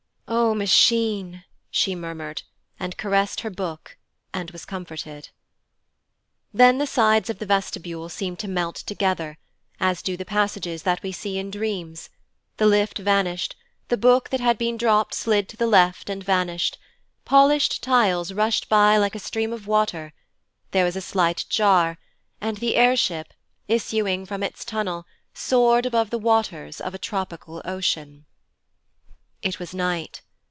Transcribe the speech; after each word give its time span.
'O 0.33 0.53
Machine!' 0.55 1.43
she 1.69 1.93
murmured, 1.95 2.43
and 2.79 2.95
caressed 2.97 3.41
her 3.41 3.49
Book, 3.49 3.97
and 4.33 4.51
was 4.51 4.63
comforted. 4.63 5.29
Then 6.53 6.77
the 6.77 6.87
sides 6.87 7.29
of 7.29 7.39
the 7.39 7.45
vestibule 7.45 8.07
seemed 8.07 8.39
to 8.39 8.47
melt 8.47 8.75
together, 8.77 9.37
as 9.79 10.01
do 10.01 10.15
the 10.15 10.23
passages 10.25 10.83
that 10.83 11.03
we 11.03 11.11
see 11.11 11.37
in 11.37 11.51
dreams, 11.51 12.09
the 12.57 12.65
lift 12.65 12.97
vanished, 12.97 13.55
the 13.89 13.97
Book 13.97 14.29
that 14.29 14.39
had 14.39 14.57
been 14.57 14.77
dropped 14.77 15.13
slid 15.13 15.49
to 15.49 15.57
the 15.57 15.67
left 15.67 16.09
and 16.09 16.23
vanished, 16.23 16.77
polished 17.25 17.83
tiles 17.83 18.31
rushed 18.31 18.69
by 18.69 18.95
like 18.95 19.15
a 19.15 19.19
stream 19.19 19.51
of 19.51 19.67
water, 19.67 20.13
there 20.71 20.85
was 20.85 20.95
a 20.95 21.01
slight 21.01 21.45
jar, 21.49 21.97
and 22.39 22.57
the 22.57 22.75
air 22.75 22.95
ship, 22.95 23.33
issuing 23.67 24.25
from 24.25 24.43
its 24.43 24.63
tunnel, 24.63 25.05
soared 25.33 25.85
above 25.85 26.09
the 26.09 26.17
waters 26.19 26.79
of 26.79 26.93
a 26.93 26.97
tropical 26.99 27.61
ocean. 27.65 28.25
It 29.41 29.57
was 29.59 29.73
night. 29.73 30.21